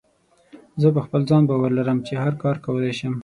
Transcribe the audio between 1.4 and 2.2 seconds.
باور لرم چې